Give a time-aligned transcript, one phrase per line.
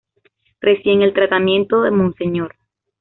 [0.61, 2.55] Reciben el tratamiento de Monseñor.